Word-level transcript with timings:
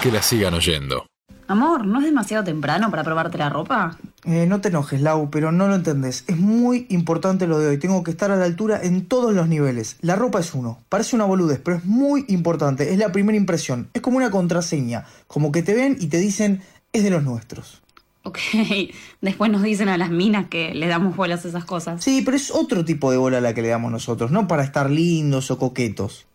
que 0.00 0.10
la 0.10 0.22
sigan 0.22 0.54
oyendo. 0.54 1.06
Amor, 1.46 1.84
¿no 1.84 1.98
es 1.98 2.04
demasiado 2.04 2.44
temprano 2.44 2.90
para 2.90 3.02
probarte 3.02 3.36
la 3.36 3.50
ropa? 3.50 3.98
Eh, 4.24 4.46
no 4.46 4.60
te 4.60 4.68
enojes, 4.68 5.02
Lau, 5.02 5.30
pero 5.30 5.50
no 5.50 5.66
lo 5.66 5.74
entendés. 5.74 6.24
Es 6.28 6.38
muy 6.38 6.86
importante 6.90 7.46
lo 7.46 7.58
de 7.58 7.68
hoy. 7.68 7.78
Tengo 7.78 8.02
que 8.04 8.12
estar 8.12 8.30
a 8.30 8.36
la 8.36 8.44
altura 8.44 8.80
en 8.82 9.06
todos 9.06 9.34
los 9.34 9.48
niveles. 9.48 9.96
La 10.00 10.16
ropa 10.16 10.40
es 10.40 10.54
uno. 10.54 10.78
Parece 10.88 11.16
una 11.16 11.24
boludez, 11.24 11.60
pero 11.62 11.76
es 11.76 11.84
muy 11.84 12.24
importante. 12.28 12.92
Es 12.92 12.98
la 12.98 13.10
primera 13.12 13.36
impresión. 13.36 13.88
Es 13.92 14.00
como 14.00 14.16
una 14.16 14.30
contraseña. 14.30 15.04
Como 15.26 15.50
que 15.50 15.62
te 15.62 15.74
ven 15.74 15.96
y 16.00 16.06
te 16.06 16.18
dicen, 16.18 16.62
es 16.92 17.02
de 17.02 17.10
los 17.10 17.24
nuestros. 17.24 17.82
Ok, 18.22 18.38
después 19.20 19.50
nos 19.50 19.62
dicen 19.62 19.88
a 19.88 19.98
las 19.98 20.10
minas 20.10 20.46
que 20.48 20.72
le 20.72 20.86
damos 20.86 21.16
bolas 21.16 21.44
a 21.44 21.48
esas 21.48 21.64
cosas. 21.64 22.02
Sí, 22.02 22.22
pero 22.24 22.36
es 22.36 22.50
otro 22.50 22.84
tipo 22.84 23.10
de 23.10 23.16
bola 23.16 23.38
a 23.38 23.40
la 23.40 23.54
que 23.54 23.62
le 23.62 23.68
damos 23.68 23.90
nosotros, 23.90 24.30
no 24.30 24.46
para 24.46 24.62
estar 24.62 24.88
lindos 24.88 25.50
o 25.50 25.58
coquetos. 25.58 26.26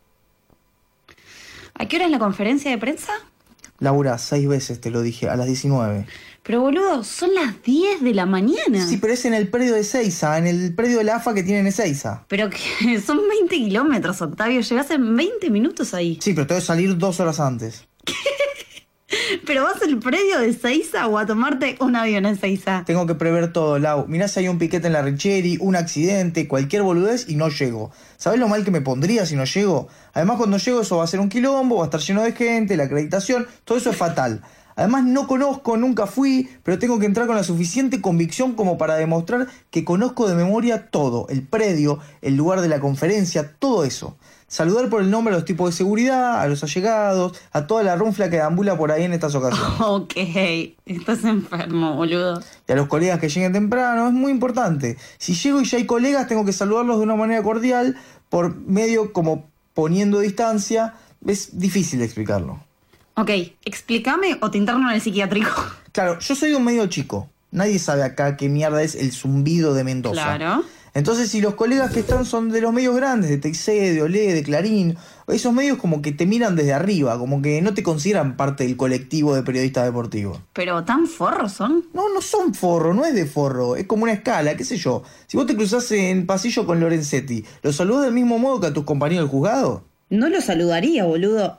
¿A 1.74 1.88
qué 1.88 1.96
hora 1.96 2.06
es 2.06 2.12
la 2.12 2.20
conferencia 2.20 2.70
de 2.72 2.78
prensa? 2.78 3.14
Laura, 3.80 4.18
seis 4.18 4.48
veces 4.48 4.80
te 4.80 4.89
lo 4.89 5.02
dije, 5.02 5.30
a 5.30 5.36
las 5.36 5.48
19. 5.48 6.05
Pero 6.44 6.62
boludo, 6.62 7.04
son 7.04 7.34
las 7.34 7.62
10 7.63 8.02
de 8.02 8.13
la 8.13 8.26
mañana. 8.26 8.88
Sí, 8.88 8.98
pero 8.98 9.13
es 9.13 9.26
en 9.26 9.34
el 9.34 9.48
predio 9.48 9.73
de 9.73 9.84
Seiza, 9.84 10.38
en 10.38 10.45
el 10.45 10.76
predio 10.76 11.00
de 11.00 11.04
la 11.04 11.16
AFA 11.16 11.34
que 11.34 11.41
tienen 11.44 11.66
en 11.66 11.72
Seiza. 11.72 12.23
Pero 12.27 12.50
que 12.50 13.02
son 13.05 13.20
20 13.27 13.55
kilómetros, 13.55 14.22
Octavio. 14.22 14.62
Llegas 14.62 14.91
en 14.91 15.16
20 15.16 15.50
minutos 15.50 15.94
ahí. 15.94 16.20
Sí, 16.22 16.34
pero 16.34 16.45
te 16.45 16.53
que 16.53 16.62
salir 16.62 16.98
dos 16.98 17.20
horas 17.20 17.40
antes. 17.40 17.88
¿Pero 19.45 19.63
vas 19.63 19.81
al 19.81 19.98
predio 19.99 20.39
de 20.39 20.53
Seiza 20.53 21.07
o 21.07 21.17
a 21.17 21.25
tomarte 21.25 21.77
un 21.80 21.95
avión 21.95 22.25
en 22.25 22.38
Seiza? 22.38 22.84
Tengo 22.85 23.05
que 23.05 23.16
prever 23.16 23.52
todo, 23.52 23.80
Lau. 23.80 24.05
Mirá 24.08 24.27
si 24.27 24.39
hay 24.39 24.48
un 24.48 24.58
piquete 24.58 24.88
en 24.88 24.94
la 24.94 25.02
Richeri, 25.02 25.58
un 25.59 25.75
accidente, 25.75 26.48
cualquier 26.48 26.84
boludez 26.84 27.27
y 27.27 27.35
no 27.35 27.49
llego. 27.49 27.91
¿Sabes 28.17 28.39
lo 28.39 28.48
mal 28.48 28.63
que 28.63 28.71
me 28.71 28.81
pondría 28.81 29.25
si 29.25 29.35
no 29.35 29.45
llego? 29.45 29.88
Además, 30.13 30.38
cuando 30.38 30.58
llego 30.58 30.81
eso 30.81 30.98
va 30.98 31.03
a 31.03 31.08
ser 31.08 31.20
un 31.20 31.30
quilombo, 31.30 31.77
va 31.77 31.84
a 31.84 31.85
estar 31.85 31.99
lleno 31.99 32.21
de 32.21 32.31
gente, 32.34 32.77
la 32.77 32.84
acreditación, 32.84 33.48
todo 33.63 33.77
eso 33.77 33.89
es 33.91 33.98
fatal. 33.98 34.41
Además 34.76 35.06
no 35.06 35.28
conozco, 35.28 35.78
nunca 35.78 36.06
fui, 36.06 36.50
pero 36.64 36.78
tengo 36.80 37.00
que 37.00 37.06
entrar 37.06 37.28
con 37.28 37.36
la 37.36 37.44
suficiente 37.44 38.02
convicción 38.02 38.54
como 38.54 38.78
para 38.78 38.95
demostrar 38.95 39.48
que 39.72 39.86
conozco 39.86 40.28
de 40.28 40.36
memoria 40.36 40.88
todo, 40.90 41.28
el 41.30 41.44
predio, 41.44 42.00
el 42.22 42.36
lugar 42.36 42.62
de 42.62 42.67
la 42.67 42.80
conferencia, 42.80 43.54
todo 43.58 43.86
eso. 43.86 44.17
Saludar 44.48 44.90
por 44.90 45.02
el 45.02 45.09
nombre 45.09 45.34
a 45.34 45.38
los 45.38 45.45
tipos 45.45 45.70
de 45.70 45.76
seguridad, 45.76 46.40
a 46.40 46.48
los 46.48 46.64
allegados, 46.64 47.40
a 47.52 47.67
toda 47.67 47.84
la 47.84 47.95
runfla 47.95 48.30
que 48.30 48.42
ambula 48.42 48.78
por 48.78 48.92
ahí 48.92 49.04
en 49.04 49.14
estas 49.14 49.34
ocasiones. 49.34 49.66
Ok, 49.80 50.14
estás 50.86 51.23
enfermo, 51.23 51.95
boludo. 51.95 52.42
Y 52.67 52.72
a 52.72 52.76
los 52.76 52.88
colegas 52.88 53.20
que 53.20 53.30
lleguen 53.30 53.54
temprano, 53.54 54.08
es 54.08 54.14
muy 54.14 54.32
importante. 54.32 54.98
Si 55.17 55.34
llego 55.34 55.62
y 55.62 55.66
ya 55.66 55.78
hay 55.78 55.86
colegas, 55.86 56.28
tengo 56.28 56.45
que 56.45 56.54
saludarlos 56.54 56.98
de 56.98 57.04
una 57.04 57.16
manera 57.16 57.42
cordial, 57.42 57.98
por 58.30 58.56
medio 58.56 59.14
como 59.14 59.50
poniendo 59.73 60.20
distancia. 60.20 60.95
Es 61.26 61.58
difícil 61.58 62.02
explicarlo. 62.02 62.60
Ok, 63.17 63.30
explícame 63.63 64.38
o 64.41 64.52
te 64.52 64.58
interno 64.58 64.89
en 64.89 64.95
el 64.95 65.02
psiquiátrico. 65.02 65.49
Claro, 65.94 66.19
yo 66.19 66.35
soy 66.35 66.53
un 66.53 66.66
medio 66.66 66.85
chico. 66.88 67.30
Nadie 67.52 67.80
sabe 67.80 68.03
acá 68.03 68.35
qué 68.35 68.49
mierda 68.49 68.83
es 68.83 68.95
el 68.95 69.13
zumbido 69.13 69.73
de 69.73 69.85
Mendoza. 69.85 70.35
Claro. 70.35 70.66
Entonces, 70.94 71.30
si 71.30 71.39
los 71.41 71.55
colegas 71.55 71.91
que 71.91 72.02
están 72.02 72.25
son 72.25 72.49
de 72.49 72.61
los 72.61 72.73
medios 72.73 72.95
grandes, 72.95 73.30
de 73.30 73.38
TIC, 73.38 73.66
de 73.66 74.02
Olé, 74.02 74.33
de 74.33 74.43
Clarín, 74.43 74.97
esos 75.27 75.53
medios 75.53 75.77
como 75.77 76.02
que 76.02 76.13
te 76.13 76.25
miran 76.25 76.55
desde 76.55 76.73
arriba, 76.73 77.17
como 77.17 77.41
que 77.41 77.61
no 77.61 77.73
te 77.73 77.83
consideran 77.83 78.38
parte 78.38 78.66
del 78.66 78.77
colectivo 78.77 79.36
de 79.36 79.43
periodistas 79.43 79.86
deportivos. 79.86 80.39
¿Pero 80.53 80.83
tan 80.83 81.08
forros 81.08 81.52
son? 81.52 81.86
No, 81.93 82.13
no 82.13 82.21
son 82.21 82.53
forro, 82.53 82.93
no 82.93 83.05
es 83.05 83.13
de 83.13 83.25
forro, 83.25 83.75
es 83.75 83.88
como 83.88 84.03
una 84.03 84.13
escala, 84.13 84.55
qué 84.55 84.63
sé 84.63 84.77
yo. 84.77 85.03
Si 85.27 85.36
vos 85.36 85.45
te 85.45 85.55
cruzás 85.55 85.91
en 85.91 86.25
pasillo 86.25 86.66
con 86.66 86.80
Lorenzetti, 86.80 87.45
¿lo 87.61 87.73
saludás 87.73 88.03
del 88.03 88.13
mismo 88.13 88.39
modo 88.39 88.61
que 88.61 88.67
a 88.67 88.73
tus 88.73 88.86
compañeros 88.86 89.25
del 89.25 89.31
juzgado? 89.31 89.83
No 90.09 90.30
lo 90.30 90.39
saludaría, 90.39 91.03
boludo. 91.03 91.58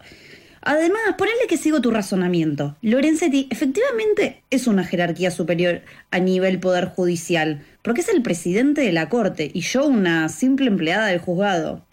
Además, 0.69 1.01
ponele 1.17 1.47
que 1.49 1.59
sigo 1.59 1.81
tu 1.81 1.93
razonamiento. 1.93 2.75
Lorenzetti 2.83 3.47
efectivamente 3.53 4.43
es 4.51 4.67
una 4.67 4.83
jerarquía 4.83 5.31
superior 5.31 5.83
a 6.11 6.19
nivel 6.19 6.59
poder 6.59 6.87
judicial, 6.87 7.65
porque 7.83 8.01
es 8.01 8.09
el 8.09 8.21
presidente 8.21 8.81
de 8.81 8.91
la 8.91 9.09
corte 9.09 9.49
y 9.55 9.61
yo 9.61 9.87
una 9.87 10.29
simple 10.29 10.67
empleada 10.67 11.07
del 11.07 11.21
juzgado. 11.21 11.85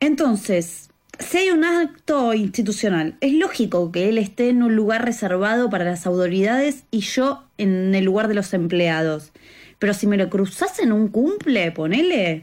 Entonces, 0.00 0.90
si 1.20 1.38
hay 1.38 1.50
un 1.50 1.62
acto 1.62 2.34
institucional, 2.34 3.16
es 3.20 3.34
lógico 3.34 3.92
que 3.92 4.08
él 4.08 4.18
esté 4.18 4.48
en 4.48 4.64
un 4.64 4.74
lugar 4.74 5.04
reservado 5.04 5.70
para 5.70 5.84
las 5.84 6.04
autoridades 6.04 6.82
y 6.90 7.02
yo 7.02 7.44
en 7.56 7.94
el 7.94 8.04
lugar 8.04 8.26
de 8.26 8.34
los 8.34 8.52
empleados. 8.52 9.30
Pero 9.78 9.94
si 9.94 10.08
me 10.08 10.16
lo 10.16 10.28
cruzas 10.28 10.80
en 10.80 10.90
un 10.90 11.06
cumple, 11.06 11.70
ponele, 11.70 12.42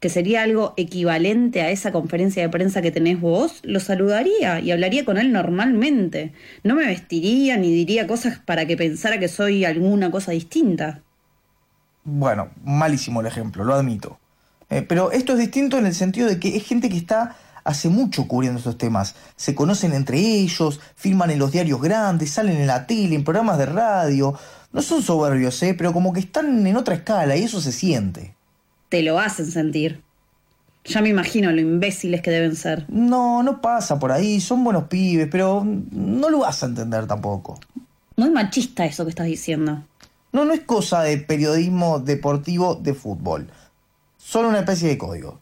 que 0.00 0.10
sería 0.10 0.42
algo 0.42 0.74
equivalente 0.76 1.62
a 1.62 1.70
esa 1.70 1.90
conferencia 1.90 2.42
de 2.42 2.48
prensa 2.48 2.82
que 2.82 2.90
tenés 2.90 3.20
vos, 3.20 3.60
lo 3.62 3.80
saludaría 3.80 4.60
y 4.60 4.70
hablaría 4.70 5.04
con 5.04 5.16
él 5.16 5.32
normalmente. 5.32 6.32
No 6.62 6.74
me 6.74 6.86
vestiría 6.86 7.56
ni 7.56 7.72
diría 7.72 8.06
cosas 8.06 8.38
para 8.38 8.66
que 8.66 8.76
pensara 8.76 9.18
que 9.18 9.28
soy 9.28 9.64
alguna 9.64 10.10
cosa 10.10 10.32
distinta. 10.32 11.02
Bueno, 12.04 12.50
malísimo 12.62 13.20
el 13.20 13.26
ejemplo, 13.26 13.64
lo 13.64 13.74
admito. 13.74 14.18
Eh, 14.68 14.82
pero 14.82 15.12
esto 15.12 15.32
es 15.32 15.38
distinto 15.38 15.78
en 15.78 15.86
el 15.86 15.94
sentido 15.94 16.28
de 16.28 16.38
que 16.38 16.56
es 16.56 16.64
gente 16.64 16.88
que 16.88 16.96
está 16.96 17.36
hace 17.64 17.88
mucho 17.88 18.28
cubriendo 18.28 18.58
estos 18.58 18.78
temas. 18.78 19.16
Se 19.34 19.54
conocen 19.54 19.92
entre 19.92 20.18
ellos, 20.18 20.78
firman 20.94 21.30
en 21.30 21.38
los 21.38 21.52
diarios 21.52 21.80
grandes, 21.80 22.30
salen 22.30 22.58
en 22.58 22.66
la 22.66 22.86
tele, 22.86 23.14
en 23.14 23.24
programas 23.24 23.58
de 23.58 23.66
radio. 23.66 24.38
No 24.72 24.82
son 24.82 25.02
soberbios, 25.02 25.60
¿eh? 25.62 25.74
pero 25.74 25.92
como 25.92 26.12
que 26.12 26.20
están 26.20 26.66
en 26.66 26.76
otra 26.76 26.94
escala 26.94 27.36
y 27.36 27.44
eso 27.44 27.60
se 27.60 27.72
siente 27.72 28.35
te 28.88 29.02
lo 29.02 29.18
hacen 29.18 29.46
sentir. 29.46 30.02
Ya 30.84 31.02
me 31.02 31.08
imagino 31.08 31.50
lo 31.50 31.60
imbéciles 31.60 32.22
que 32.22 32.30
deben 32.30 32.54
ser. 32.54 32.84
No, 32.88 33.42
no 33.42 33.60
pasa 33.60 33.98
por 33.98 34.12
ahí, 34.12 34.40
son 34.40 34.62
buenos 34.62 34.84
pibes, 34.84 35.28
pero 35.30 35.64
no 35.64 36.30
lo 36.30 36.40
vas 36.40 36.62
a 36.62 36.66
entender 36.66 37.06
tampoco. 37.06 37.58
Muy 38.16 38.30
machista 38.30 38.84
eso 38.84 39.04
que 39.04 39.10
estás 39.10 39.26
diciendo. 39.26 39.82
No, 40.32 40.44
no 40.44 40.52
es 40.52 40.60
cosa 40.60 41.02
de 41.02 41.18
periodismo 41.18 41.98
deportivo 41.98 42.76
de 42.76 42.94
fútbol. 42.94 43.50
Solo 44.16 44.48
una 44.48 44.60
especie 44.60 44.88
de 44.88 44.98
código. 44.98 45.40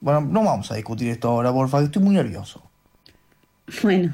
Bueno, 0.00 0.20
no 0.20 0.44
vamos 0.44 0.70
a 0.70 0.74
discutir 0.74 1.08
esto 1.08 1.28
ahora, 1.28 1.52
porfa, 1.52 1.78
que 1.78 1.84
estoy 1.86 2.02
muy 2.02 2.14
nervioso. 2.14 2.62
Bueno, 3.82 4.12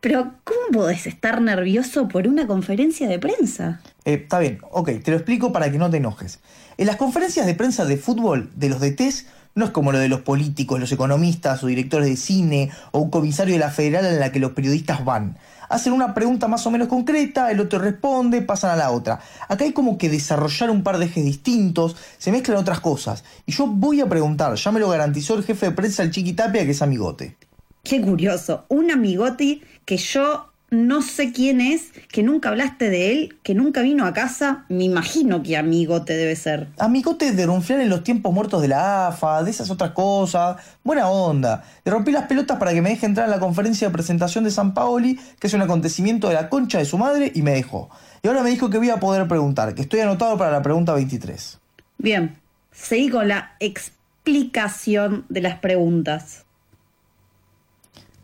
pero 0.00 0.34
¿cómo 0.42 0.60
podés 0.72 1.06
estar 1.06 1.40
nervioso 1.40 2.08
por 2.08 2.26
una 2.26 2.46
conferencia 2.46 3.08
de 3.08 3.18
prensa? 3.18 3.80
Eh, 4.04 4.14
está 4.14 4.40
bien, 4.40 4.58
ok, 4.72 4.90
te 5.04 5.12
lo 5.12 5.16
explico 5.16 5.52
para 5.52 5.70
que 5.70 5.78
no 5.78 5.88
te 5.88 5.98
enojes. 5.98 6.40
En 6.78 6.86
las 6.86 6.94
conferencias 6.94 7.44
de 7.44 7.56
prensa 7.56 7.84
de 7.84 7.96
fútbol 7.96 8.52
de 8.54 8.68
los 8.68 8.80
DTs 8.80 9.26
no 9.56 9.64
es 9.64 9.72
como 9.72 9.90
lo 9.90 9.98
de 9.98 10.08
los 10.08 10.20
políticos, 10.20 10.78
los 10.78 10.92
economistas 10.92 11.64
o 11.64 11.66
directores 11.66 12.08
de 12.08 12.16
cine 12.16 12.70
o 12.92 13.00
un 13.00 13.10
comisario 13.10 13.54
de 13.54 13.58
la 13.58 13.70
federal 13.70 14.06
en 14.06 14.20
la 14.20 14.30
que 14.30 14.38
los 14.38 14.52
periodistas 14.52 15.04
van. 15.04 15.38
Hacen 15.68 15.92
una 15.92 16.14
pregunta 16.14 16.46
más 16.46 16.64
o 16.68 16.70
menos 16.70 16.86
concreta, 16.86 17.50
el 17.50 17.58
otro 17.58 17.80
responde, 17.80 18.42
pasan 18.42 18.70
a 18.70 18.76
la 18.76 18.92
otra. 18.92 19.18
Acá 19.48 19.64
hay 19.64 19.72
como 19.72 19.98
que 19.98 20.08
desarrollar 20.08 20.70
un 20.70 20.84
par 20.84 20.98
de 20.98 21.06
ejes 21.06 21.24
distintos, 21.24 21.96
se 22.16 22.30
mezclan 22.30 22.58
otras 22.58 22.78
cosas. 22.78 23.24
Y 23.44 23.50
yo 23.50 23.66
voy 23.66 24.00
a 24.00 24.08
preguntar, 24.08 24.54
ya 24.54 24.70
me 24.70 24.78
lo 24.78 24.88
garantizó 24.88 25.34
el 25.34 25.42
jefe 25.42 25.66
de 25.66 25.72
prensa, 25.72 26.04
el 26.04 26.12
Chiquitapia, 26.12 26.64
que 26.64 26.70
es 26.70 26.80
amigote. 26.80 27.36
Qué 27.82 28.00
curioso, 28.00 28.66
un 28.68 28.92
amigote 28.92 29.62
que 29.84 29.96
yo 29.96 30.47
no 30.70 31.00
sé 31.00 31.32
quién 31.32 31.62
es, 31.62 31.92
que 32.12 32.22
nunca 32.22 32.50
hablaste 32.50 32.90
de 32.90 33.10
él, 33.10 33.38
que 33.42 33.54
nunca 33.54 33.80
vino 33.80 34.04
a 34.04 34.12
casa. 34.12 34.66
Me 34.68 34.84
imagino 34.84 35.42
que 35.42 35.56
amigote 35.56 36.14
debe 36.14 36.36
ser. 36.36 36.68
Amigote 36.78 37.32
de 37.32 37.46
ronflar 37.46 37.80
en 37.80 37.88
los 37.88 38.04
tiempos 38.04 38.34
muertos 38.34 38.60
de 38.60 38.68
la 38.68 39.08
AFA, 39.08 39.42
de 39.42 39.50
esas 39.50 39.70
otras 39.70 39.92
cosas. 39.92 40.56
Buena 40.84 41.08
onda. 41.08 41.64
Le 41.84 41.92
rompí 41.92 42.12
las 42.12 42.26
pelotas 42.26 42.58
para 42.58 42.74
que 42.74 42.82
me 42.82 42.90
deje 42.90 43.06
entrar 43.06 43.28
a 43.28 43.30
la 43.30 43.40
conferencia 43.40 43.88
de 43.88 43.94
presentación 43.94 44.44
de 44.44 44.50
San 44.50 44.74
Paoli, 44.74 45.18
que 45.38 45.46
es 45.46 45.54
un 45.54 45.62
acontecimiento 45.62 46.28
de 46.28 46.34
la 46.34 46.50
concha 46.50 46.78
de 46.78 46.84
su 46.84 46.98
madre, 46.98 47.32
y 47.34 47.40
me 47.40 47.52
dejó. 47.52 47.88
Y 48.22 48.28
ahora 48.28 48.42
me 48.42 48.50
dijo 48.50 48.68
que 48.68 48.76
voy 48.76 48.90
a 48.90 48.98
poder 48.98 49.26
preguntar, 49.26 49.74
que 49.74 49.82
estoy 49.82 50.00
anotado 50.00 50.36
para 50.36 50.50
la 50.50 50.60
pregunta 50.60 50.92
23. 50.92 51.58
Bien, 51.96 52.36
seguí 52.72 53.08
con 53.08 53.26
la 53.26 53.56
explicación 53.58 55.24
de 55.30 55.40
las 55.40 55.58
preguntas. 55.60 56.44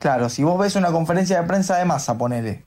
Claro, 0.04 0.28
si 0.28 0.42
vos 0.44 0.58
ves 0.58 0.76
una 0.76 0.92
conferencia 0.92 1.40
de 1.40 1.48
prensa 1.48 1.78
de 1.78 1.86
Massa, 1.86 2.18
ponele. 2.18 2.66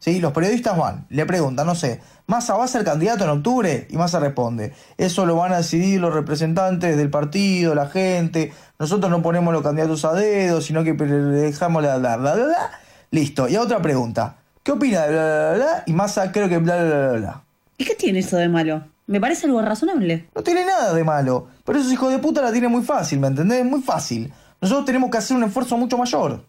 ¿Sí? 0.00 0.18
Los 0.18 0.32
periodistas 0.32 0.76
van, 0.76 1.06
le 1.10 1.24
preguntan, 1.26 1.64
no 1.64 1.76
sé, 1.76 2.00
¿Massa 2.26 2.56
va 2.56 2.64
a 2.64 2.66
ser 2.66 2.82
candidato 2.82 3.22
en 3.22 3.30
octubre? 3.30 3.86
Y 3.88 3.96
Massa 3.96 4.18
responde, 4.18 4.74
eso 4.98 5.24
lo 5.24 5.36
van 5.36 5.52
a 5.52 5.58
decidir 5.58 6.00
los 6.00 6.12
representantes 6.12 6.96
del 6.96 7.08
partido, 7.08 7.76
la 7.76 7.86
gente, 7.86 8.52
nosotros 8.80 9.12
no 9.12 9.22
ponemos 9.22 9.54
los 9.54 9.62
candidatos 9.62 10.04
a 10.04 10.12
dedo, 10.14 10.60
sino 10.60 10.82
que 10.82 10.94
le 10.94 11.14
dejamos 11.14 11.84
la 11.84 11.98
bla, 11.98 12.16
bla, 12.16 12.34
bla, 12.34 12.44
bla. 12.46 12.70
Listo, 13.12 13.46
y 13.46 13.54
a 13.54 13.62
otra 13.62 13.80
pregunta, 13.80 14.38
¿qué 14.64 14.72
opina 14.72 15.02
de 15.02 15.12
bla, 15.12 15.22
bla, 15.22 15.54
bla, 15.54 15.82
Y 15.86 15.92
Massa 15.92 16.32
creo 16.32 16.48
que 16.48 16.58
bla, 16.58 16.82
bla, 16.82 16.98
bla, 16.98 17.12
bla. 17.12 17.42
¿Y 17.78 17.84
qué 17.84 17.94
tiene 17.94 18.18
eso 18.18 18.38
de 18.38 18.48
malo? 18.48 18.82
Me 19.06 19.20
parece 19.20 19.46
algo 19.46 19.62
razonable. 19.62 20.28
No 20.34 20.42
tiene 20.42 20.64
nada 20.64 20.92
de 20.92 21.04
malo, 21.04 21.46
pero 21.64 21.78
esos 21.78 21.92
hijos 21.92 22.10
de 22.10 22.18
puta 22.18 22.42
la 22.42 22.50
tienen 22.50 22.72
muy 22.72 22.82
fácil, 22.82 23.20
¿me 23.20 23.28
entendés? 23.28 23.64
Muy 23.64 23.82
fácil. 23.82 24.32
Nosotros 24.60 24.84
tenemos 24.84 25.10
que 25.10 25.18
hacer 25.18 25.36
un 25.36 25.44
esfuerzo 25.44 25.76
mucho 25.76 25.96
mayor. 25.96 26.42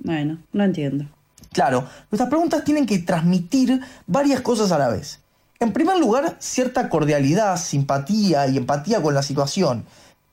Bueno, 0.00 0.38
no 0.52 0.64
entiendo. 0.64 1.06
Claro, 1.52 1.86
nuestras 2.10 2.28
preguntas 2.28 2.64
tienen 2.64 2.86
que 2.86 2.98
transmitir 2.98 3.80
varias 4.06 4.40
cosas 4.40 4.72
a 4.72 4.78
la 4.78 4.88
vez. 4.88 5.20
En 5.58 5.72
primer 5.72 5.98
lugar, 5.98 6.36
cierta 6.38 6.88
cordialidad, 6.88 7.58
simpatía 7.58 8.46
y 8.46 8.56
empatía 8.56 9.02
con 9.02 9.14
la 9.14 9.22
situación. 9.22 9.84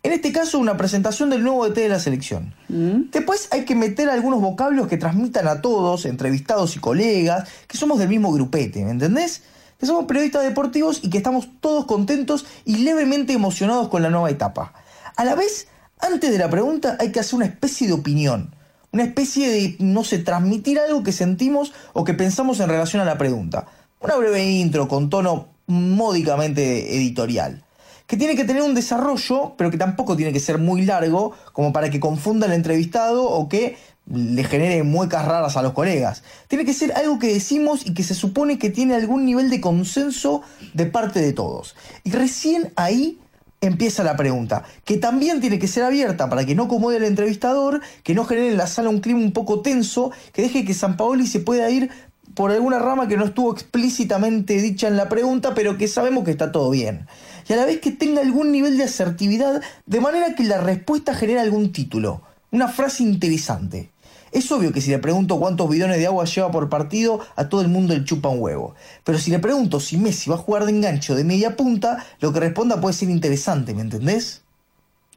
En 0.04 0.14
este 0.14 0.32
caso, 0.32 0.60
una 0.60 0.78
presentación 0.78 1.30
del 1.30 1.44
nuevo 1.44 1.68
DT 1.68 1.82
de 1.82 1.90
la 1.90 2.00
selección. 2.00 2.54
¿Mm? 2.70 3.10
Después 3.12 3.50
hay 3.52 3.66
que 3.66 3.76
meter 3.76 4.10
algunos 4.10 4.40
vocablos 4.40 4.88
que 4.88 4.96
transmitan 4.96 5.48
a 5.48 5.62
todos, 5.62 6.06
entrevistados 6.06 6.76
y 6.78 6.80
colegas, 6.80 7.50
que 7.68 7.78
somos 7.78 8.00
del 8.00 8.08
mismo 8.08 8.32
grupete, 8.32 8.86
¿me 8.86 8.92
entendés? 8.92 9.44
Que 9.80 9.86
somos 9.86 10.06
periodistas 10.06 10.44
deportivos 10.44 11.02
y 11.04 11.10
que 11.10 11.18
estamos 11.18 11.50
todos 11.60 11.86
contentos 11.86 12.46
y 12.64 12.78
levemente 12.78 13.34
emocionados 13.34 13.90
con 13.90 14.02
la 14.02 14.10
nueva 14.10 14.30
etapa. 14.30 14.74
A 15.18 15.26
la 15.26 15.36
vez, 15.36 15.68
antes 16.00 16.32
de 16.32 16.38
la 16.38 16.50
pregunta 16.50 16.96
hay 17.00 17.12
que 17.12 17.20
hacer 17.20 17.36
una 17.36 17.48
especie 17.48 17.88
de 17.88 17.94
opinión, 17.94 18.56
una 18.98 19.04
especie 19.04 19.50
de, 19.50 19.76
no 19.78 20.04
sé, 20.04 20.18
transmitir 20.18 20.80
algo 20.80 21.04
que 21.04 21.12
sentimos 21.12 21.72
o 21.94 22.04
que 22.04 22.16
pensamos 22.16 22.60
en 22.60 22.68
relación 22.68 23.00
a 23.00 23.06
la 23.06 23.16
pregunta. 23.16 23.68
Una 24.00 24.16
breve 24.16 24.44
intro 24.44 24.88
con 24.88 25.12
tono 25.12 25.50
módicamente 25.68 26.96
editorial 26.96 27.64
que 28.08 28.18
tiene 28.18 28.36
que 28.36 28.46
tener 28.46 28.64
un 28.64 28.74
desarrollo, 28.74 29.54
pero 29.56 29.70
que 29.70 29.78
tampoco 29.78 30.16
tiene 30.16 30.34
que 30.34 30.40
ser 30.40 30.58
muy 30.58 30.84
largo, 30.84 31.34
como 31.52 31.74
para 31.74 31.90
que 31.90 32.00
confunda 32.00 32.48
al 32.48 32.54
entrevistado 32.54 33.30
o 33.30 33.50
que 33.50 33.78
le 34.12 34.44
genere 34.46 34.82
muecas 34.84 35.26
raras 35.26 35.58
a 35.58 35.62
los 35.62 35.74
colegas. 35.74 36.24
Tiene 36.48 36.66
que 36.66 36.74
ser 36.74 36.94
algo 36.94 37.20
que 37.20 37.34
decimos 37.34 37.86
y 37.86 37.94
que 37.94 38.04
se 38.04 38.16
supone 38.16 38.58
que 38.58 38.70
tiene 38.70 38.96
algún 38.96 39.26
nivel 39.26 39.50
de 39.50 39.62
consenso 39.62 40.42
de 40.74 40.86
parte 40.86 41.20
de 41.20 41.34
todos. 41.34 41.76
Y 42.04 42.12
recién 42.12 42.72
ahí 42.78 43.20
empieza 43.62 44.04
la 44.04 44.16
pregunta, 44.16 44.64
que 44.86 44.98
también 44.98 45.42
tiene 45.42 45.60
que 45.60 45.68
ser 45.68 45.84
abierta 45.84 46.30
para 46.30 46.46
que 46.46 46.56
no 46.56 46.64
acomode 46.64 46.98
al 46.98 47.04
entrevistador, 47.04 47.82
que 48.04 48.14
no 48.14 48.26
genere 48.26 48.50
en 48.50 48.58
la 48.58 48.68
sala 48.68 48.90
un 48.90 49.00
clima 49.00 49.20
un 49.20 49.32
poco 49.32 49.62
tenso, 49.62 50.12
que 50.32 50.44
deje 50.44 50.64
que 50.64 50.74
San 50.74 50.98
Paoli 50.98 51.26
se 51.26 51.40
pueda 51.40 51.70
ir 51.70 51.90
por 52.36 52.52
alguna 52.52 52.78
rama 52.78 53.08
que 53.08 53.18
no 53.18 53.26
estuvo 53.26 53.52
explícitamente 53.52 54.62
dicha 54.62 54.88
en 54.88 54.96
la 54.96 55.10
pregunta, 55.10 55.56
pero 55.56 55.78
que 55.78 55.88
sabemos 55.88 56.24
que 56.24 56.32
está 56.32 56.52
todo 56.52 56.70
bien. 56.70 57.08
Y 57.50 57.54
a 57.54 57.56
la 57.56 57.66
vez 57.66 57.80
que 57.80 57.92
tenga 57.92 58.22
algún 58.22 58.52
nivel 58.52 58.78
de 58.78 58.84
asertividad, 58.84 59.62
de 59.86 60.02
manera 60.02 60.36
que 60.36 60.44
la 60.44 60.60
respuesta 60.60 61.16
genere 61.16 61.40
algún 61.40 61.72
título, 61.72 62.22
una 62.52 62.68
frase 62.68 63.02
interesante. 63.04 63.90
Es 64.32 64.52
obvio 64.52 64.72
que 64.74 64.82
si 64.82 64.90
le 64.92 65.00
pregunto 65.00 65.40
cuántos 65.40 65.70
bidones 65.70 65.98
de 65.98 66.08
agua 66.08 66.26
lleva 66.26 66.52
por 66.52 66.70
partido, 66.70 67.20
a 67.36 67.50
todo 67.50 67.62
el 67.62 67.68
mundo 67.70 67.94
le 67.94 68.04
chupa 68.04 68.30
un 68.30 68.40
huevo. 68.40 68.76
Pero 69.04 69.18
si 69.18 69.32
le 69.32 69.40
pregunto 69.40 69.80
si 69.80 69.98
Messi 69.98 70.30
va 70.30 70.36
a 70.36 70.40
jugar 70.40 70.66
de 70.66 70.72
engancho 70.72 71.16
de 71.16 71.24
media 71.24 71.56
punta, 71.56 72.06
lo 72.20 72.34
que 72.34 72.40
responda 72.40 72.80
puede 72.82 72.94
ser 72.94 73.10
interesante, 73.10 73.74
¿me 73.74 73.82
entendés? 73.82 74.42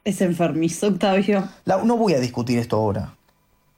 Es 0.03 0.21
enfermizo, 0.21 0.87
Octavio. 0.87 1.47
La- 1.65 1.83
no 1.83 1.97
voy 1.97 2.13
a 2.13 2.19
discutir 2.19 2.57
esto 2.57 2.77
ahora. 2.77 3.15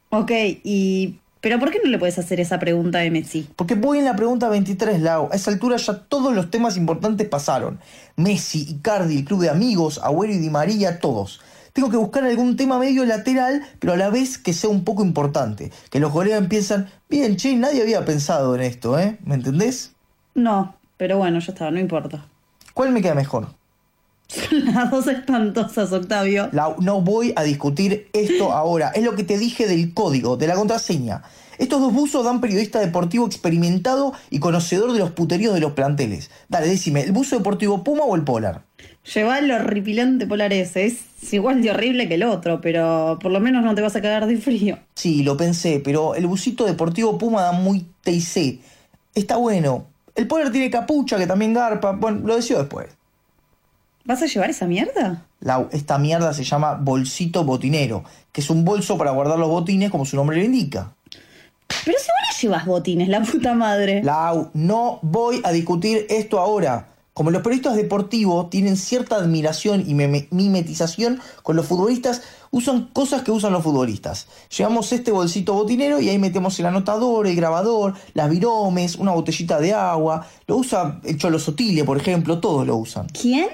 Ok, 0.10 0.32
y... 0.64 1.20
¿Pero 1.42 1.60
por 1.60 1.72
qué 1.72 1.82
no 1.84 1.90
le 1.90 2.00
puedes 2.00 2.18
hacer 2.18 2.40
esa 2.40 2.58
pregunta 2.58 3.02
a 3.02 3.10
Messi? 3.10 3.50
Porque 3.58 3.76
voy 3.76 3.98
en 4.00 4.06
la 4.06 4.16
pregunta 4.16 4.48
23, 4.48 5.02
Lau. 5.02 5.28
A 5.30 5.36
esa 5.36 5.52
altura 5.52 5.76
ya 5.76 6.00
todos 6.00 6.34
los 6.34 6.50
temas 6.50 6.78
importantes 6.78 7.28
pasaron. 7.28 7.82
Messi, 8.16 8.62
Icardi, 8.70 9.18
el 9.18 9.26
club 9.26 9.42
de 9.42 9.50
amigos, 9.50 10.00
Agüero 10.02 10.32
y 10.32 10.38
Di 10.38 10.50
María, 10.50 11.00
todos. 11.02 11.42
Tengo 11.74 11.90
que 11.90 11.98
buscar 11.98 12.24
algún 12.24 12.56
tema 12.56 12.78
medio 12.78 13.04
lateral, 13.04 13.64
pero 13.80 13.94
a 13.94 13.98
la 13.98 14.12
vez 14.12 14.38
que 14.38 14.54
sea 14.54 14.70
un 14.70 14.84
poco 14.84 15.04
importante. 15.04 15.72
Que 15.90 16.00
los 16.00 16.12
colegas 16.12 16.46
piensan, 16.48 16.88
bien, 17.10 17.36
che, 17.36 17.56
nadie 17.56 17.82
había 17.82 18.06
pensado 18.06 18.54
en 18.54 18.62
esto, 18.62 19.00
¿eh? 19.00 19.18
¿Me 19.26 19.36
entendés? 19.36 19.92
No, 20.36 20.76
pero 20.98 21.18
bueno, 21.18 21.40
ya 21.40 21.52
está, 21.52 21.72
no 21.72 21.80
importa. 21.80 22.28
¿Cuál 22.76 22.92
me 22.92 23.02
queda 23.02 23.16
mejor? 23.16 23.48
Las 24.52 24.92
dos 24.92 25.08
espantosas, 25.08 25.92
Octavio. 25.92 26.50
No 26.80 27.02
voy 27.02 27.34
a 27.36 27.44
discutir 27.44 28.08
esto 28.14 28.52
ahora. 28.52 28.90
Es 28.90 29.04
lo 29.04 29.16
que 29.16 29.24
te 29.24 29.38
dije 29.38 29.68
del 29.68 29.94
código, 29.94 30.38
de 30.38 30.48
la 30.48 30.56
contraseña. 30.56 31.24
Estos 31.58 31.82
dos 31.82 31.94
buzos 31.94 32.26
dan 32.26 32.42
periodista 32.42 32.80
deportivo 32.80 33.26
experimentado 33.26 34.14
y 34.30 34.40
conocedor 34.40 34.92
de 34.94 35.00
los 35.00 35.12
puteríos 35.12 35.54
de 35.54 35.60
los 35.60 35.74
planteles. 35.74 36.32
Dale, 36.50 36.68
decime, 36.68 37.02
¿el 37.02 37.12
buzo 37.12 37.38
deportivo 37.38 37.84
Puma 37.84 38.04
o 38.06 38.16
el 38.16 38.24
Polar? 38.24 38.64
Lleva 39.14 39.40
el 39.40 39.52
horripilante 39.52 40.26
polar 40.28 40.54
ese. 40.54 40.86
Es 40.86 41.34
igual 41.34 41.62
de 41.62 41.72
horrible 41.72 42.08
que 42.08 42.16
el 42.16 42.24
otro, 42.24 42.62
pero 42.62 43.20
por 43.22 43.32
lo 43.32 43.40
menos 43.40 43.64
no 43.64 43.76
te 43.76 43.82
vas 43.82 43.96
a 43.96 44.02
cagar 44.02 44.28
de 44.28 44.38
frío. 44.38 44.80
Sí, 44.96 45.24
lo 45.24 45.36
pensé, 45.36 45.82
pero 45.84 46.16
el 46.16 46.28
busito 46.28 46.66
deportivo 46.66 47.18
Puma 47.18 47.42
da 47.42 47.52
muy 47.52 47.86
TIC. 48.02 48.62
Está 49.14 49.38
bueno. 49.38 49.88
El 50.16 50.28
Polar 50.28 50.52
tiene 50.52 50.70
capucha 50.70 51.18
que 51.18 51.28
también 51.28 51.54
garpa. 51.54 51.92
Bueno, 51.92 52.22
lo 52.26 52.36
decido 52.36 52.60
después. 52.60 52.88
¿Vas 54.06 54.22
a 54.22 54.26
llevar 54.26 54.50
esa 54.50 54.68
mierda? 54.68 55.26
Lau, 55.40 55.70
esta 55.72 55.98
mierda 55.98 56.34
se 56.34 56.44
llama 56.44 56.76
bolsito 56.76 57.44
botinero, 57.44 58.04
que 58.32 58.42
es 58.42 58.50
un 58.50 58.66
bolso 58.66 58.98
para 58.98 59.12
guardar 59.12 59.40
los 59.40 59.50
botines 59.50 59.92
como 59.92 60.06
su 60.06 60.16
nombre 60.16 60.38
lo 60.38 60.44
indica. 60.44 60.94
Pero 61.86 61.98
si 61.98 62.08
vos 62.08 62.18
no 62.30 62.42
llevas 62.42 62.66
botines, 62.66 63.08
la 63.08 63.22
puta 63.22 63.54
madre. 63.54 64.04
Lau, 64.04 64.52
no 64.54 65.00
voy 65.02 65.42
a 65.44 65.52
discutir 65.52 66.06
esto 66.10 66.40
ahora. 66.40 66.93
Como 67.14 67.30
los 67.30 67.44
periodistas 67.44 67.76
deportivos 67.76 68.50
tienen 68.50 68.76
cierta 68.76 69.18
admiración 69.18 69.84
y 69.88 69.94
mimetización 69.94 71.22
con 71.44 71.56
los 71.56 71.68
futbolistas, 71.68 72.24
usan 72.50 72.90
cosas 72.92 73.22
que 73.22 73.30
usan 73.30 73.54
los 73.54 73.62
futbolistas. 73.62 74.28
Llevamos 74.56 74.92
este 74.92 75.12
bolsito 75.12 75.54
botinero 75.54 76.00
y 76.00 76.10
ahí 76.10 76.18
metemos 76.18 76.60
el 76.60 76.66
anotador, 76.66 77.28
el 77.28 77.36
grabador, 77.36 77.94
las 78.16 78.32
viromes, 78.32 78.96
una 78.96 79.12
botellita 79.12 79.60
de 79.60 79.74
agua. 79.74 80.26
Lo 80.48 80.58
usa 80.58 81.02
el 81.04 81.20
Cholo 81.20 81.38
Sotile, 81.38 81.84
por 81.84 81.98
ejemplo, 81.98 82.40
todos 82.40 82.66
lo 82.66 82.78
usan. 82.78 83.08
¿Quién? 83.10 83.50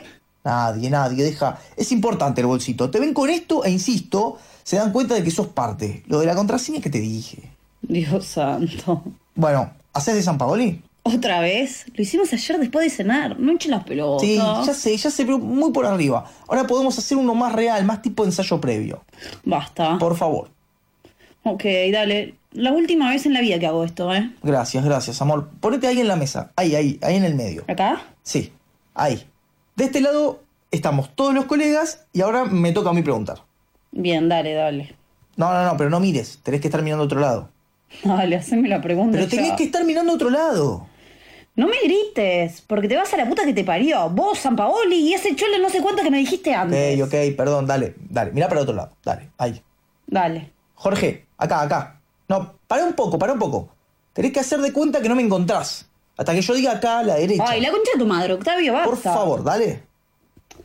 Nadie, 0.45 0.89
nadie, 0.89 1.25
deja. 1.25 1.59
Es 1.75 1.91
importante 1.91 2.39
el 2.39 2.47
bolsito. 2.47 2.89
Te 2.89 3.01
ven 3.01 3.13
con 3.13 3.29
esto 3.29 3.65
e 3.65 3.71
insisto, 3.71 4.38
se 4.63 4.77
dan 4.77 4.94
cuenta 4.94 5.15
de 5.15 5.23
que 5.23 5.31
sos 5.31 5.47
parte. 5.47 6.03
Lo 6.07 6.19
de 6.19 6.25
la 6.25 6.35
contraseña 6.35 6.79
que 6.79 6.89
te 6.89 7.01
dije. 7.01 7.50
Dios 7.81 8.25
santo. 8.25 9.03
Bueno, 9.35 9.71
¿haces 9.91 10.15
de 10.15 10.23
San 10.23 10.38
Paoli? 10.38 10.81
¿Otra 11.03 11.39
vez? 11.39 11.85
Lo 11.93 12.03
hicimos 12.03 12.31
ayer 12.33 12.59
después 12.59 12.83
de 12.85 12.89
cenar. 12.89 13.39
No 13.39 13.53
eches 13.53 13.71
las 13.71 13.83
pelotas. 13.83 14.21
Sí, 14.21 14.35
ya 14.37 14.73
sé, 14.73 14.97
ya 14.97 15.09
sé, 15.09 15.25
pero 15.25 15.39
muy 15.39 15.71
por 15.71 15.85
arriba. 15.85 16.25
Ahora 16.47 16.67
podemos 16.67 16.97
hacer 16.97 17.17
uno 17.17 17.33
más 17.35 17.53
real, 17.53 17.85
más 17.85 18.01
tipo 18.01 18.25
ensayo 18.25 18.59
previo. 18.59 19.03
Basta. 19.43 19.97
Por 19.97 20.15
favor. 20.15 20.49
Ok, 21.43 21.63
dale. 21.91 22.35
La 22.51 22.71
última 22.71 23.09
vez 23.09 23.25
en 23.25 23.33
la 23.33 23.41
vida 23.41 23.59
que 23.59 23.67
hago 23.67 23.83
esto, 23.83 24.13
¿eh? 24.13 24.31
Gracias, 24.43 24.83
gracias, 24.83 25.21
amor. 25.21 25.49
Ponete 25.59 25.87
ahí 25.87 25.99
en 25.99 26.07
la 26.07 26.15
mesa. 26.15 26.51
Ahí, 26.55 26.75
ahí, 26.75 26.99
ahí 27.01 27.15
en 27.15 27.23
el 27.23 27.35
medio. 27.35 27.63
¿Acá? 27.67 28.01
Sí, 28.23 28.51
ahí. 28.93 29.23
De 29.75 29.85
este 29.85 30.01
lado 30.01 30.41
estamos 30.71 31.15
todos 31.15 31.33
los 31.33 31.45
colegas 31.45 32.05
y 32.11 32.21
ahora 32.21 32.45
me 32.45 32.71
toca 32.71 32.89
a 32.89 32.93
mí 32.93 33.01
preguntar. 33.01 33.43
Bien, 33.91 34.29
dale, 34.29 34.53
dale. 34.53 34.95
No, 35.37 35.53
no, 35.53 35.63
no, 35.63 35.77
pero 35.77 35.89
no 35.89 35.99
mires. 35.99 36.39
Tenés 36.43 36.59
que 36.61 36.67
estar 36.67 36.81
mirando 36.81 37.03
a 37.03 37.05
otro 37.05 37.19
lado. 37.19 37.49
Dale, 38.03 38.35
haceme 38.35 38.67
la 38.67 38.81
pregunta. 38.81 39.17
Pero 39.17 39.29
ya. 39.29 39.37
tenés 39.37 39.53
que 39.53 39.63
estar 39.63 39.83
mirando 39.85 40.11
a 40.11 40.15
otro 40.15 40.29
lado. 40.29 40.87
No 41.59 41.67
me 41.67 41.75
grites, 41.83 42.61
porque 42.65 42.88
te 42.88 42.95
vas 42.95 43.13
a 43.13 43.17
la 43.17 43.27
puta 43.27 43.44
que 43.44 43.51
te 43.51 43.65
parió. 43.65 44.09
Vos, 44.09 44.39
San 44.39 44.56
Paoli, 44.56 44.95
y 44.95 45.13
ese 45.13 45.35
cholo 45.35 45.59
no 45.59 45.69
sé 45.69 45.81
cuánto 45.81 46.01
que 46.01 46.09
me 46.09 46.19
dijiste 46.19 46.56
antes. 46.56 47.01
Ok, 47.01 47.07
ok, 47.07 47.35
perdón, 47.35 47.67
dale, 47.67 47.95
dale. 48.09 48.31
Mirá 48.31 48.47
para 48.47 48.61
otro 48.61 48.73
lado. 48.73 48.91
Dale, 49.03 49.31
ahí. 49.38 49.61
Dale. 50.07 50.53
Jorge, 50.75 51.25
acá, 51.38 51.63
acá. 51.63 52.00
No, 52.29 52.53
para 52.65 52.85
un 52.85 52.94
poco, 52.94 53.19
para 53.19 53.33
un 53.33 53.39
poco. 53.39 53.67
Tenés 54.13 54.31
que 54.31 54.39
hacer 54.39 54.61
de 54.61 54.71
cuenta 54.71 55.01
que 55.01 55.09
no 55.09 55.15
me 55.15 55.21
encontrás. 55.21 55.85
Hasta 56.16 56.33
que 56.33 56.42
yo 56.42 56.54
diga 56.54 56.71
acá 56.71 56.99
a 56.99 57.04
la 57.04 57.16
derecha. 57.16 57.44
Ay, 57.45 57.59
la 57.59 57.71
concha 57.71 57.92
de 57.94 57.99
tu 57.99 58.07
madre, 58.07 58.33
Octavio, 58.35 58.71
basta. 58.71 58.89
Por 58.89 58.97
favor, 58.97 59.44
dale. 59.44 59.83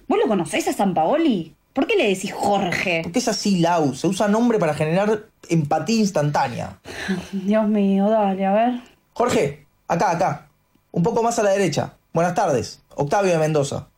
¿Vos 0.07 0.17
lo 0.17 0.29
conocés 0.29 0.69
a 0.69 0.73
San 0.73 0.95
Paoli? 0.95 1.57
¿Por 1.73 1.89
qué 1.89 1.97
le 1.97 2.07
decís 2.07 2.33
Jorge? 2.33 3.01
Porque 3.03 3.19
es 3.19 3.27
así, 3.27 3.59
Lau. 3.59 3.97
Se 3.97 4.07
usa 4.07 4.29
nombre 4.29 4.61
para 4.61 4.75
generar 4.75 5.25
empatía 5.49 5.99
instantánea. 5.99 6.79
Dios 7.33 7.67
mío, 7.67 8.09
dale, 8.09 8.47
a 8.47 8.53
ver. 8.53 8.81
Jorge, 9.13 9.67
acá, 9.89 10.13
acá. 10.13 10.51
Un 10.95 11.03
poco 11.03 11.25
más 11.25 11.37
a 11.41 11.43
la 11.43 11.51
derecha. 11.51 11.95
Buenas 12.13 12.37
tardes. 12.37 12.81
Octavio 12.95 13.33
de 13.33 13.39
Mendoza. 13.39 13.89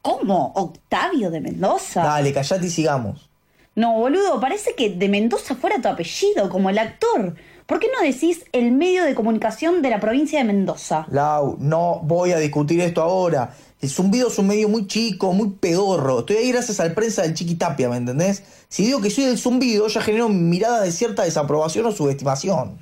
¿Cómo? 0.00 0.50
¿Octavio 0.54 1.30
de 1.30 1.42
Mendoza? 1.42 2.02
Dale, 2.02 2.32
callate 2.32 2.64
y 2.64 2.70
sigamos. 2.70 3.28
No, 3.74 3.92
boludo, 3.98 4.40
parece 4.40 4.74
que 4.74 4.88
de 4.88 5.10
Mendoza 5.10 5.54
fuera 5.56 5.78
tu 5.82 5.88
apellido, 5.88 6.48
como 6.48 6.70
el 6.70 6.78
actor. 6.78 7.34
¿Por 7.66 7.80
qué 7.80 7.88
no 7.94 8.02
decís 8.02 8.46
el 8.52 8.72
medio 8.72 9.04
de 9.04 9.14
comunicación 9.14 9.82
de 9.82 9.90
la 9.90 10.00
provincia 10.00 10.38
de 10.38 10.46
Mendoza? 10.46 11.04
Lau, 11.10 11.58
no 11.60 12.00
voy 12.02 12.32
a 12.32 12.38
discutir 12.38 12.80
esto 12.80 13.02
ahora. 13.02 13.54
El 13.82 13.90
zumbido 13.90 14.28
es 14.28 14.38
un 14.38 14.46
medio 14.46 14.70
muy 14.70 14.86
chico, 14.86 15.34
muy 15.34 15.50
pedorro. 15.50 16.20
Estoy 16.20 16.36
ahí 16.36 16.50
gracias 16.50 16.80
al 16.80 16.94
prensa 16.94 17.20
del 17.22 17.34
Chiquitapia, 17.34 17.90
¿me 17.90 17.98
entendés? 17.98 18.42
Si 18.70 18.86
digo 18.86 19.02
que 19.02 19.10
soy 19.10 19.24
del 19.24 19.36
zumbido, 19.36 19.86
ya 19.88 20.00
genero 20.00 20.30
miradas 20.30 20.82
de 20.82 20.92
cierta 20.92 21.24
desaprobación 21.24 21.84
o 21.84 21.92
subestimación. 21.92 22.78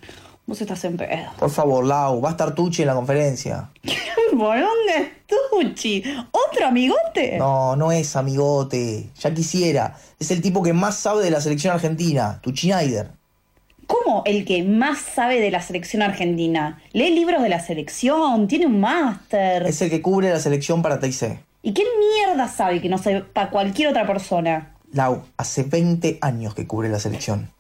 Vos 0.47 0.61
estás 0.61 0.85
en 0.85 0.99
pedo. 0.99 1.31
Por 1.39 1.51
favor, 1.51 1.87
Lau, 1.87 2.21
va 2.21 2.29
a 2.29 2.33
estar 2.33 2.55
Tucci 2.55 2.83
en 2.83 2.89
la 2.89 2.95
conferencia. 2.95 3.71
¿Por 4.31 4.61
dónde 4.61 5.13
estuchi? 5.27 6.03
¿Otro 6.31 6.67
amigote? 6.67 7.39
No, 7.39 7.77
no 7.77 7.91
es 7.91 8.15
amigote. 8.15 9.09
Ya 9.19 9.33
quisiera. 9.33 9.97
Es 10.19 10.31
el 10.31 10.43
tipo 10.43 10.63
que 10.63 10.75
más 10.75 10.97
sabe 10.97 11.25
de 11.25 11.31
la 11.31 11.41
selección 11.41 11.73
argentina, 11.73 12.41
Tucci 12.43 12.71
Schneider. 12.71 13.11
¿Cómo 13.87 14.23
el 14.27 14.45
que 14.45 14.63
más 14.63 14.99
sabe 14.99 15.41
de 15.41 15.51
la 15.51 15.63
selección 15.63 16.03
argentina? 16.03 16.83
Lee 16.93 17.15
libros 17.15 17.43
de 17.43 17.49
la 17.49 17.61
selección, 17.61 18.47
tiene 18.47 18.67
un 18.67 18.81
máster. 18.81 19.67
Es 19.67 19.81
el 19.81 19.91
que 19.91 20.03
cubre 20.03 20.31
la 20.31 20.41
selección 20.41 20.83
para 20.83 21.01
TIC. 21.01 21.39
¿Y 21.63 21.73
qué 21.73 21.85
mierda 21.99 22.49
sabe 22.49 22.83
que 22.83 22.91
no 22.91 22.99
sepa 22.99 23.49
cualquier 23.49 23.89
otra 23.89 24.07
persona? 24.07 24.75
Lau, 24.93 25.23
hace 25.39 25.63
20 25.63 26.19
años 26.21 26.55
que 26.55 26.67
cubre 26.67 26.89
la 26.91 26.99
selección. 26.99 27.51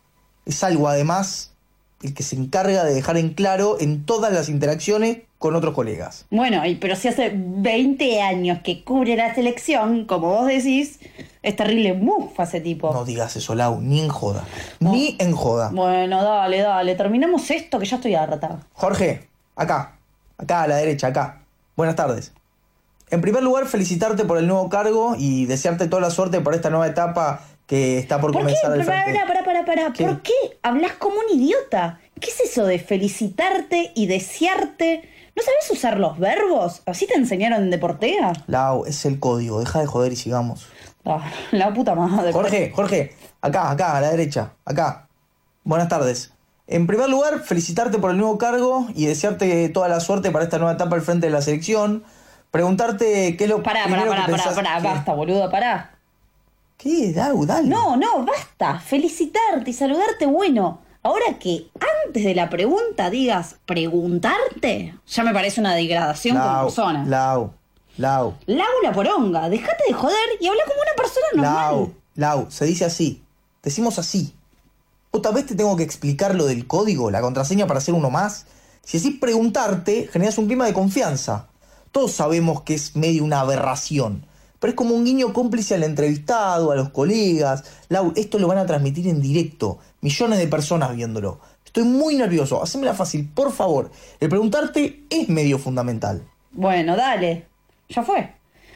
Es 0.44 0.62
algo 0.62 0.88
además 0.88 1.53
el 2.02 2.14
que 2.14 2.22
se 2.22 2.36
encarga 2.36 2.84
de 2.84 2.94
dejar 2.94 3.16
en 3.16 3.30
claro 3.30 3.76
en 3.80 4.04
todas 4.04 4.32
las 4.32 4.48
interacciones 4.48 5.18
con 5.38 5.56
otros 5.56 5.74
colegas. 5.74 6.26
Bueno, 6.30 6.64
y, 6.64 6.76
pero 6.76 6.96
si 6.96 7.08
hace 7.08 7.32
20 7.34 8.22
años 8.22 8.60
que 8.64 8.82
cubre 8.82 9.16
la 9.16 9.34
selección, 9.34 10.06
como 10.06 10.28
vos 10.28 10.46
decís, 10.46 11.00
es 11.42 11.56
terrible 11.56 11.92
mufa 11.92 12.44
ese 12.44 12.60
tipo. 12.60 12.92
No 12.92 13.04
digas 13.04 13.36
eso, 13.36 13.54
Lau, 13.54 13.80
ni 13.80 14.00
en 14.00 14.08
joda. 14.08 14.44
Ni 14.80 15.16
en 15.18 15.32
joda. 15.32 15.70
Bueno, 15.72 16.22
dale, 16.22 16.60
dale, 16.60 16.94
terminamos 16.94 17.50
esto 17.50 17.78
que 17.78 17.86
ya 17.86 17.96
estoy 17.96 18.14
harta. 18.14 18.60
Jorge, 18.72 19.28
acá, 19.56 19.96
acá 20.38 20.62
a 20.62 20.68
la 20.68 20.76
derecha, 20.76 21.08
acá. 21.08 21.42
Buenas 21.76 21.96
tardes. 21.96 22.32
En 23.10 23.20
primer 23.20 23.42
lugar, 23.42 23.66
felicitarte 23.66 24.24
por 24.24 24.38
el 24.38 24.46
nuevo 24.46 24.68
cargo 24.68 25.14
y 25.18 25.44
desearte 25.44 25.88
toda 25.88 26.00
la 26.00 26.10
suerte 26.10 26.40
por 26.40 26.54
esta 26.54 26.70
nueva 26.70 26.86
etapa 26.86 27.42
que 27.66 27.98
está 27.98 28.20
por, 28.20 28.32
¿Por 28.32 28.46
qué? 28.46 28.52
el 28.52 28.84
Pará, 28.84 29.04
pará, 29.26 29.44
pará, 29.44 29.64
pará. 29.64 29.92
¿Qué? 29.92 30.04
¿Por 30.04 30.20
qué 30.22 30.32
hablas 30.62 30.92
como 30.92 31.16
un 31.16 31.38
idiota? 31.38 31.98
¿Qué 32.20 32.30
es 32.30 32.40
eso 32.40 32.64
de 32.66 32.78
felicitarte 32.78 33.92
y 33.94 34.06
desearte? 34.06 35.08
¿No 35.36 35.42
sabes 35.42 35.70
usar 35.70 35.98
los 35.98 36.18
verbos? 36.18 36.82
¿Así 36.86 37.06
te 37.06 37.14
enseñaron 37.14 37.62
en 37.62 37.70
Deportea? 37.70 38.32
Lau, 38.46 38.84
es 38.84 39.04
el 39.04 39.18
código, 39.18 39.60
deja 39.60 39.80
de 39.80 39.86
joder 39.86 40.12
y 40.12 40.16
sigamos. 40.16 40.66
Ah, 41.04 41.28
la 41.50 41.72
puta 41.74 41.94
madre. 41.94 42.32
Jorge, 42.32 42.70
Jorge, 42.74 43.14
acá, 43.40 43.70
acá, 43.70 43.96
a 43.96 44.00
la 44.00 44.10
derecha, 44.10 44.52
acá. 44.64 45.08
Buenas 45.64 45.88
tardes. 45.88 46.32
En 46.66 46.86
primer 46.86 47.08
lugar, 47.10 47.40
felicitarte 47.40 47.98
por 47.98 48.10
el 48.10 48.16
nuevo 48.18 48.38
cargo 48.38 48.86
y 48.94 49.06
desearte 49.06 49.68
toda 49.70 49.88
la 49.88 50.00
suerte 50.00 50.30
para 50.30 50.44
esta 50.44 50.58
nueva 50.58 50.74
etapa 50.74 50.96
al 50.96 51.02
frente 51.02 51.26
de 51.26 51.32
la 51.32 51.42
selección. 51.42 52.04
Preguntarte 52.50 53.36
qué 53.36 53.44
es 53.44 53.50
lo 53.50 53.62
Pará, 53.62 53.80
pará, 53.80 53.84
primero 53.86 54.10
pará, 54.10 54.26
que 54.26 54.30
pará, 54.32 54.44
pensás- 54.44 54.54
pará, 54.54 54.80
¿Qué? 54.80 54.86
basta, 54.88 55.12
boludo, 55.14 55.50
pará. 55.50 55.90
¿Qué? 56.76 57.12
Lau, 57.14 57.46
dale. 57.46 57.68
No, 57.68 57.96
no, 57.96 58.24
basta. 58.24 58.78
Felicitarte 58.78 59.70
y 59.70 59.72
saludarte, 59.72 60.26
bueno. 60.26 60.80
Ahora 61.02 61.38
que 61.38 61.68
antes 62.06 62.24
de 62.24 62.34
la 62.34 62.48
pregunta 62.48 63.10
digas 63.10 63.56
preguntarte, 63.66 64.94
ya 65.06 65.22
me 65.22 65.34
parece 65.34 65.60
una 65.60 65.74
degradación 65.74 66.38
como 66.38 66.50
Lau, 66.50 66.64
persona. 66.64 67.04
Lau, 67.04 67.52
Lau, 67.98 68.34
Lau 68.46 68.82
la 68.82 68.92
poronga, 68.92 69.50
dejate 69.50 69.84
de 69.86 69.92
joder 69.92 70.28
y 70.40 70.46
habla 70.46 70.62
como 70.64 70.80
una 70.80 70.96
persona 70.96 71.26
normal. 71.34 71.74
Lau, 71.74 71.94
Lau, 72.14 72.50
se 72.50 72.64
dice 72.64 72.86
así. 72.86 73.22
Decimos 73.62 73.98
así. 73.98 74.34
Otra 75.10 75.30
vez 75.30 75.46
te 75.46 75.54
tengo 75.54 75.76
que 75.76 75.82
explicar 75.82 76.34
lo 76.34 76.46
del 76.46 76.66
código, 76.66 77.10
la 77.10 77.20
contraseña 77.20 77.66
para 77.66 77.78
hacer 77.78 77.94
uno 77.94 78.10
más. 78.10 78.46
Si 78.82 78.96
así 78.96 79.12
preguntarte, 79.12 80.08
generas 80.10 80.38
un 80.38 80.46
clima 80.46 80.66
de 80.66 80.72
confianza. 80.72 81.48
Todos 81.92 82.12
sabemos 82.12 82.62
que 82.62 82.74
es 82.74 82.96
medio 82.96 83.24
una 83.24 83.40
aberración. 83.40 84.26
Pero 84.64 84.70
es 84.70 84.76
como 84.78 84.94
un 84.94 85.04
guiño 85.04 85.34
cómplice 85.34 85.74
al 85.74 85.82
entrevistado, 85.82 86.70
a 86.72 86.74
los 86.74 86.88
colegas. 86.88 87.64
Lau, 87.90 88.14
esto 88.16 88.38
lo 88.38 88.48
van 88.48 88.56
a 88.56 88.64
transmitir 88.64 89.06
en 89.08 89.20
directo. 89.20 89.76
Millones 90.00 90.38
de 90.38 90.46
personas 90.46 90.96
viéndolo. 90.96 91.38
Estoy 91.66 91.82
muy 91.84 92.14
nervioso. 92.14 92.62
Hacémela 92.62 92.94
fácil, 92.94 93.28
por 93.28 93.52
favor. 93.52 93.90
El 94.20 94.30
preguntarte 94.30 95.04
es 95.10 95.28
medio 95.28 95.58
fundamental. 95.58 96.22
Bueno, 96.52 96.96
dale. 96.96 97.44
Ya 97.90 98.02
fue. 98.02 98.32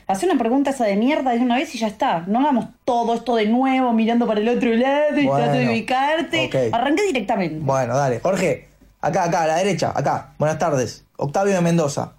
Haz 0.07 0.23
una 0.25 0.37
pregunta 0.37 0.73
esa 0.73 0.85
de 0.85 0.97
mierda 0.97 1.31
de 1.31 1.39
una 1.39 1.57
vez 1.57 1.75
y 1.75 1.79
ya 1.79 1.87
está. 1.87 2.23
No 2.27 2.41
hagamos 2.41 2.67
todo 2.85 3.15
esto 3.15 3.35
de 3.37 3.47
nuevo 3.47 3.91
mirando 3.95 4.27
para 4.27 4.41
el 4.41 4.49
otro 4.51 4.69
lado 4.75 5.19
y 5.19 5.25
Bueno, 5.25 5.43
trato 5.43 5.59
de 5.59 5.71
ubicarte. 5.71 6.47
ok. 6.49 6.75
Arranqué 6.75 7.03
directamente. 7.07 7.61
Bueno, 7.65 7.97
dale. 7.97 8.21
Jorge, 8.21 8.69
acá, 9.01 9.25
acá, 9.25 9.45
a 9.45 9.47
la 9.47 9.57
derecha, 9.57 9.95
acá. 9.95 10.35
Buenas 10.39 10.59
tardes. 10.59 11.07
Octavio 11.17 11.55
de 11.55 11.63
Mendoza. 11.63 12.13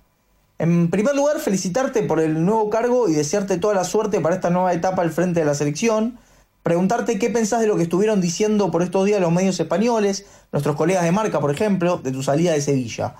En 0.59 0.89
primer 0.89 1.15
lugar, 1.15 1.39
felicitarte 1.39 2.03
por 2.03 2.19
el 2.19 2.43
nuevo 2.45 2.69
cargo 2.69 3.07
y 3.07 3.13
desearte 3.13 3.57
toda 3.57 3.73
la 3.73 3.85
suerte 3.85 4.19
para 4.19 4.35
esta 4.35 4.49
nueva 4.49 4.73
etapa 4.73 5.01
al 5.01 5.11
frente 5.11 5.39
de 5.39 5.45
la 5.45 5.55
selección. 5.55 6.19
Preguntarte 6.63 7.17
qué 7.17 7.29
pensás 7.29 7.61
de 7.61 7.67
lo 7.67 7.77
que 7.77 7.83
estuvieron 7.83 8.19
diciendo 8.19 8.69
por 8.69 8.83
estos 8.83 9.05
días 9.05 9.21
los 9.21 9.31
medios 9.31 9.57
españoles, 9.57 10.25
nuestros 10.51 10.75
colegas 10.75 11.05
de 11.05 11.13
marca, 11.13 11.39
por 11.39 11.49
ejemplo, 11.49 11.99
de 12.03 12.11
tu 12.11 12.23
salida 12.23 12.51
de 12.51 12.61
Sevilla. 12.61 13.15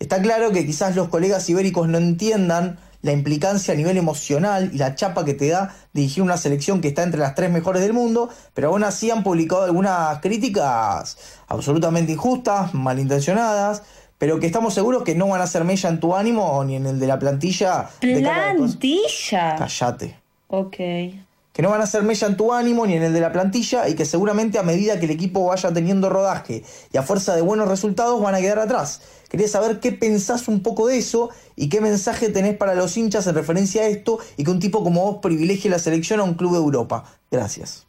Está 0.00 0.20
claro 0.20 0.50
que 0.50 0.66
quizás 0.66 0.96
los 0.96 1.08
colegas 1.08 1.48
ibéricos 1.48 1.86
no 1.86 1.98
entiendan 1.98 2.80
la 3.02 3.12
implicancia 3.12 3.72
a 3.72 3.76
nivel 3.76 3.96
emocional 3.96 4.70
y 4.72 4.78
la 4.78 4.96
chapa 4.96 5.24
que 5.24 5.34
te 5.34 5.48
da 5.48 5.74
dirigir 5.92 6.24
una 6.24 6.36
selección 6.36 6.80
que 6.80 6.88
está 6.88 7.04
entre 7.04 7.20
las 7.20 7.36
tres 7.36 7.50
mejores 7.50 7.82
del 7.82 7.92
mundo, 7.92 8.30
pero 8.52 8.68
aún 8.68 8.82
así 8.82 9.12
han 9.12 9.22
publicado 9.22 9.62
algunas 9.62 10.18
críticas 10.20 11.16
absolutamente 11.46 12.12
injustas, 12.12 12.74
malintencionadas, 12.74 13.82
pero 14.20 14.38
que 14.38 14.44
estamos 14.44 14.74
seguros 14.74 15.02
que 15.02 15.14
no 15.14 15.28
van 15.28 15.40
a 15.40 15.44
hacer 15.44 15.64
mella 15.64 15.88
en 15.88 15.98
tu 15.98 16.14
ánimo 16.14 16.62
ni 16.62 16.76
en 16.76 16.84
el 16.86 17.00
de 17.00 17.06
la 17.06 17.18
plantilla. 17.18 17.88
de 18.02 18.20
Plantilla. 18.20 19.56
Cállate 19.56 20.14
Ok. 20.48 20.76
que 20.76 21.62
no 21.62 21.70
van 21.70 21.80
a 21.80 21.84
hacer 21.84 22.02
mella 22.02 22.26
en 22.26 22.36
tu 22.36 22.52
ánimo 22.52 22.86
ni 22.86 22.94
en 22.96 23.02
el 23.02 23.14
de 23.14 23.20
la 23.20 23.32
plantilla 23.32 23.88
y 23.88 23.94
que 23.94 24.04
seguramente 24.04 24.58
a 24.58 24.62
medida 24.62 24.98
que 25.00 25.06
el 25.06 25.10
equipo 25.12 25.46
vaya 25.46 25.72
teniendo 25.72 26.10
rodaje 26.10 26.62
y 26.92 26.98
a 26.98 27.02
fuerza 27.02 27.34
de 27.34 27.40
buenos 27.40 27.66
resultados 27.66 28.20
van 28.20 28.34
a 28.34 28.40
quedar 28.40 28.58
atrás. 28.58 29.00
Quería 29.30 29.48
saber 29.48 29.80
qué 29.80 29.90
pensás 29.92 30.48
un 30.48 30.62
poco 30.62 30.86
de 30.86 30.98
eso 30.98 31.30
y 31.56 31.70
qué 31.70 31.80
mensaje 31.80 32.28
tenés 32.28 32.58
para 32.58 32.74
los 32.74 32.94
hinchas 32.98 33.26
en 33.26 33.34
referencia 33.34 33.82
a 33.82 33.86
esto 33.86 34.18
y 34.36 34.44
que 34.44 34.50
un 34.50 34.60
tipo 34.60 34.84
como 34.84 35.00
vos 35.02 35.16
privilegie 35.22 35.70
la 35.70 35.78
selección 35.78 36.20
a 36.20 36.24
un 36.24 36.34
club 36.34 36.52
de 36.52 36.58
Europa. 36.58 37.04
Gracias. 37.30 37.86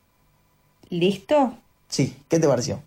¿Listo? 0.89 1.57
Sí, 1.89 2.15
¿qué 2.29 2.39
te 2.39 2.47
pareció? 2.47 2.81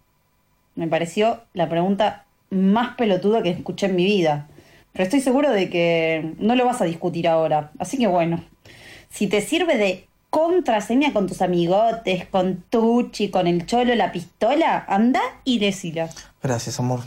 Me 0.76 0.88
pareció 0.88 1.40
la 1.52 1.68
pregunta 1.68 2.23
más 2.54 2.96
pelotuda 2.96 3.42
que 3.42 3.50
escuché 3.50 3.86
en 3.86 3.96
mi 3.96 4.04
vida. 4.04 4.48
Pero 4.92 5.04
estoy 5.04 5.20
seguro 5.20 5.50
de 5.50 5.68
que 5.68 6.34
no 6.38 6.54
lo 6.54 6.64
vas 6.64 6.80
a 6.80 6.84
discutir 6.84 7.28
ahora. 7.28 7.72
Así 7.78 7.98
que 7.98 8.06
bueno, 8.06 8.42
si 9.10 9.26
te 9.26 9.40
sirve 9.40 9.76
de 9.76 10.08
contraseña 10.30 11.12
con 11.12 11.26
tus 11.26 11.42
amigotes, 11.42 12.26
con 12.26 12.64
Tucci, 12.70 13.28
con 13.28 13.46
el 13.46 13.66
cholo, 13.66 13.94
la 13.94 14.12
pistola, 14.12 14.84
anda 14.88 15.20
y 15.44 15.58
decila. 15.58 16.08
Gracias, 16.42 16.78
amor. 16.80 17.00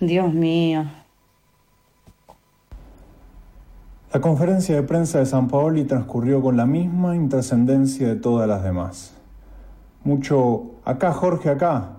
Dios 0.00 0.32
mío. 0.32 0.84
La 4.12 4.20
conferencia 4.20 4.74
de 4.74 4.82
prensa 4.84 5.18
de 5.18 5.26
San 5.26 5.48
Paoli 5.48 5.84
transcurrió 5.84 6.40
con 6.40 6.56
la 6.56 6.66
misma 6.66 7.14
intrascendencia 7.14 8.08
de 8.08 8.16
todas 8.16 8.48
las 8.48 8.62
demás. 8.62 9.12
Mucho 10.02 10.76
acá, 10.84 11.12
Jorge, 11.12 11.50
acá. 11.50 11.96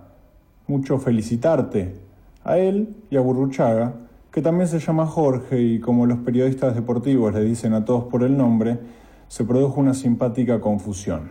Mucho 0.68 0.98
felicitarte 0.98 2.09
a 2.50 2.58
él 2.58 2.96
y 3.12 3.16
a 3.16 3.22
Burruchaga, 3.22 3.94
que 4.32 4.42
también 4.42 4.68
se 4.68 4.80
llama 4.80 5.06
Jorge 5.06 5.62
y 5.62 5.80
como 5.80 6.08
los 6.08 6.18
periodistas 6.18 6.74
deportivos 6.74 7.32
le 7.32 7.44
dicen 7.44 7.74
a 7.74 7.86
todos 7.86 8.06
por 8.06 8.24
el 8.24 8.36
nombre, 8.36 8.80
se 9.28 9.44
produjo 9.44 9.80
una 9.80 9.94
simpática 9.94 10.60
confusión. 10.60 11.30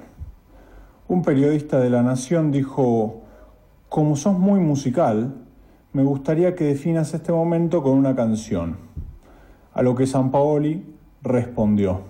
Un 1.08 1.22
periodista 1.22 1.80
de 1.80 1.90
La 1.90 2.04
Nación 2.04 2.52
dijo, 2.52 3.22
como 3.88 4.14
sos 4.14 4.38
muy 4.38 4.60
musical, 4.60 5.34
me 5.92 6.04
gustaría 6.04 6.54
que 6.54 6.66
definas 6.66 7.12
este 7.12 7.32
momento 7.32 7.82
con 7.82 7.98
una 7.98 8.14
canción. 8.14 8.76
A 9.75 9.82
lo 9.82 9.96
que 9.96 10.06
San 10.06 10.30
Paoli 10.30 10.87
respondió, 11.25 12.02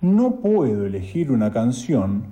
no 0.00 0.36
puedo 0.36 0.86
elegir 0.86 1.32
una 1.32 1.50
canción 1.52 2.26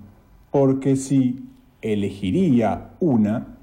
porque 0.53 0.95
si 0.95 1.49
elegiría 1.83 2.91
una, 3.01 3.58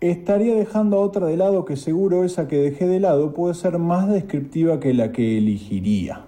estaría 0.00 0.54
dejando 0.54 0.96
a 0.96 1.00
otra 1.00 1.26
de 1.26 1.36
lado 1.36 1.64
que 1.64 1.76
seguro 1.76 2.24
esa 2.24 2.48
que 2.48 2.56
dejé 2.56 2.86
de 2.88 3.00
lado 3.00 3.34
puede 3.34 3.54
ser 3.54 3.78
más 3.78 4.08
descriptiva 4.08 4.80
que 4.80 4.94
la 4.94 5.12
que 5.12 5.36
elegiría. 5.36 6.24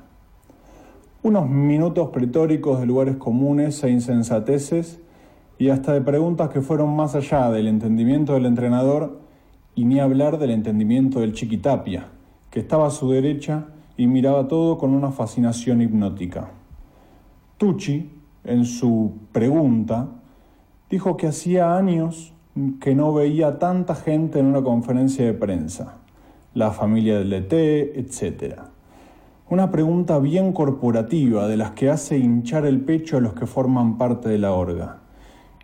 Unos 1.23 1.49
minutos 1.49 2.11
pretóricos 2.11 2.81
de 2.81 2.87
lugares 2.87 3.17
comunes 3.17 3.83
e 3.85 3.91
insensateces 3.91 5.01
y 5.59 5.71
hasta 5.71 5.93
de 5.93 6.03
preguntas 6.03 6.51
que 6.51 6.61
fueron 6.61 6.95
más 6.95 7.15
allá 7.15 7.51
del 7.51 7.67
entendimiento 7.67 8.35
del 8.35 8.47
entrenador 8.47 9.21
y 9.75 9.85
ni 9.85 10.01
hablar 10.01 10.39
del 10.39 10.51
entendimiento 10.51 11.21
del 11.21 11.33
Chiquitapia, 11.33 12.09
que 12.51 12.61
estaba 12.61 12.89
a 12.89 12.91
su 12.91 13.11
derecha 13.11 13.69
y 13.97 14.07
miraba 14.07 14.49
todo 14.49 14.77
con 14.77 14.93
una 14.93 15.13
fascinación 15.13 15.81
hipnótica. 15.81 16.51
Tucci, 17.57 18.11
en 18.45 18.65
su 18.65 19.13
pregunta, 19.31 20.09
dijo 20.91 21.17
que 21.17 21.29
hacía 21.29 21.77
años 21.77 22.32
que 22.81 22.95
no 22.95 23.15
veía 23.15 23.59
tanta 23.59 23.95
gente 23.95 24.39
en 24.39 24.47
una 24.47 24.63
conferencia 24.63 25.25
de 25.25 25.33
prensa, 25.33 25.95
la 26.53 26.71
familia 26.71 27.19
del 27.19 27.33
ET, 27.33 27.53
etc. 27.53 28.61
Una 29.49 29.71
pregunta 29.71 30.19
bien 30.19 30.53
corporativa 30.53 31.49
de 31.49 31.57
las 31.57 31.71
que 31.71 31.89
hace 31.89 32.19
hinchar 32.19 32.67
el 32.67 32.81
pecho 32.81 33.17
a 33.17 33.21
los 33.21 33.33
que 33.33 33.47
forman 33.47 33.97
parte 33.97 34.29
de 34.29 34.39
la 34.39 34.53
orga. 34.53 34.99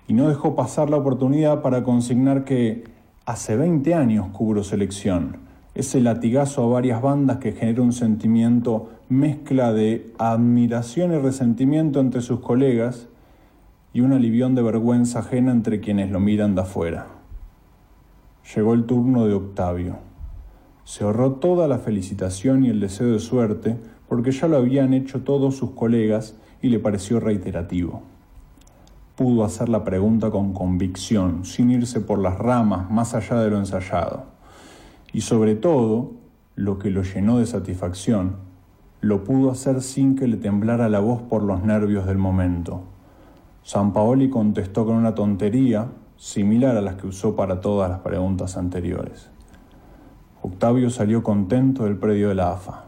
Y 0.07 0.15
no 0.15 0.29
dejó 0.29 0.57
pasar 0.57 0.89
la 0.89 0.97
oportunidad 0.97 1.61
para 1.61 1.83
consignar 1.83 2.45
que 2.45 2.85
hace 3.27 3.57
20 3.57 3.95
años 3.95 4.29
cubro 4.33 4.65
selección. 4.65 5.37
Ese 5.75 6.01
latigazo 6.01 6.65
a 6.65 6.69
varias 6.69 7.03
bandas 7.03 7.37
que 7.37 7.53
genera 7.53 7.83
un 7.83 7.93
sentimiento 7.93 8.89
mezcla 9.11 9.75
de 9.75 10.13
admiración 10.19 11.13
y 11.13 11.19
resentimiento 11.19 12.01
entre 12.01 12.23
sus 12.23 12.41
colegas 12.41 13.08
y 13.93 14.01
un 14.01 14.13
alivión 14.13 14.55
de 14.55 14.63
vergüenza 14.63 15.21
ajena 15.21 15.53
entre 15.53 15.81
quienes 15.81 16.11
lo 16.11 16.21
miran 16.21 16.55
de 16.55 16.63
afuera. 16.63 17.07
Llegó 18.55 18.75
el 18.75 18.85
turno 18.85 19.27
de 19.27 19.35
Octavio. 19.35 19.99
Se 20.85 21.05
ahorró 21.05 21.33
toda 21.33 21.69
la 21.69 21.79
felicitación 21.79 22.65
y 22.65 22.71
el 22.71 22.81
deseo 22.81 23.13
de 23.13 23.19
suerte 23.19 23.77
porque 24.09 24.31
ya 24.31 24.49
lo 24.49 24.57
habían 24.57 24.95
hecho 24.95 25.21
todos 25.21 25.57
sus 25.57 25.73
colegas 25.73 26.35
y 26.63 26.69
le 26.69 26.79
pareció 26.79 27.21
reiterativo. 27.21 28.03
Pudo 29.17 29.45
hacer 29.45 29.69
la 29.69 29.85
pregunta 29.85 30.31
con 30.31 30.53
convicción, 30.53 31.45
sin 31.45 31.71
irse 31.71 32.01
por 32.01 32.19
las 32.19 32.39
ramas 32.39 32.91
más 32.91 33.15
allá 33.15 33.41
de 33.41 33.51
lo 33.51 33.59
ensayado. 33.59 34.25
Y 35.13 35.23
sobre 35.23 35.57
todo, 35.57 36.13
lo 36.55 36.79
que 36.79 36.91
lo 36.91 37.03
llenó 37.03 37.39
de 37.39 37.47
satisfacción, 37.47 38.37
lo 39.01 39.25
pudo 39.25 39.51
hacer 39.51 39.83
sin 39.83 40.17
que 40.17 40.27
le 40.27 40.37
temblara 40.37 40.89
la 40.89 41.01
voz 41.01 41.23
por 41.23 41.43
los 41.43 41.63
nervios 41.63 42.07
del 42.07 42.19
momento. 42.19 42.83
San 43.69 43.93
Paoli 43.93 44.31
contestó 44.31 44.87
con 44.87 44.97
una 44.97 45.15
tontería 45.15 45.89
similar 46.17 46.79
a 46.79 46.81
las 46.81 46.95
que 46.95 47.07
usó 47.07 47.37
para 47.37 47.61
todas 47.61 47.91
las 47.91 47.99
preguntas 47.99 48.57
anteriores. 48.57 49.29
Octavio 50.41 50.89
salió 50.89 51.23
contento 51.23 51.85
del 51.85 51.99
predio 51.99 52.31
de 52.31 52.35
la 52.35 52.53
AFA. 52.53 52.85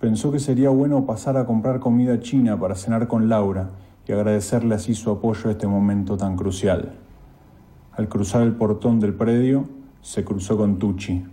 Pensó 0.00 0.32
que 0.32 0.40
sería 0.40 0.70
bueno 0.70 1.06
pasar 1.06 1.36
a 1.36 1.46
comprar 1.46 1.78
comida 1.78 2.18
china 2.18 2.58
para 2.58 2.74
cenar 2.74 3.06
con 3.06 3.28
Laura 3.28 3.68
y 4.08 4.12
agradecerle 4.12 4.74
así 4.74 4.92
su 4.94 5.12
apoyo 5.12 5.50
a 5.50 5.52
este 5.52 5.68
momento 5.68 6.16
tan 6.16 6.34
crucial. 6.34 6.96
Al 7.92 8.08
cruzar 8.08 8.42
el 8.42 8.54
portón 8.54 8.98
del 8.98 9.14
predio, 9.14 9.66
se 10.00 10.24
cruzó 10.24 10.56
con 10.56 10.80
Tucci, 10.80 11.26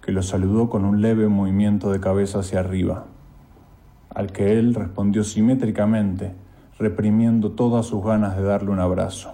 que 0.00 0.12
lo 0.12 0.22
saludó 0.22 0.70
con 0.70 0.86
un 0.86 1.02
leve 1.02 1.28
movimiento 1.28 1.92
de 1.92 2.00
cabeza 2.00 2.38
hacia 2.38 2.60
arriba, 2.60 3.04
al 4.08 4.32
que 4.32 4.58
él 4.58 4.74
respondió 4.74 5.24
simétricamente, 5.24 6.42
reprimiendo 6.78 7.52
todas 7.52 7.86
sus 7.86 8.04
ganas 8.04 8.36
de 8.36 8.42
darle 8.42 8.70
un 8.70 8.80
abrazo. 8.80 9.32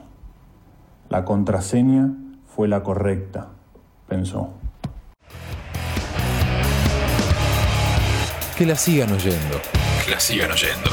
La 1.09 1.25
contraseña 1.25 2.13
fue 2.47 2.69
la 2.69 2.83
correcta, 2.83 3.49
pensó. 4.09 4.51
Que 8.57 8.67
la 8.67 8.77
sigan 8.77 9.11
oyendo. 9.13 9.61
Que 10.05 10.11
la 10.11 10.21
sigan 10.21 10.51
oyendo. 10.53 10.91